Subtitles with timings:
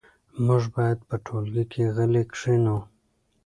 [0.45, 2.77] موږ باید په ټولګي کې غلي کښېنو.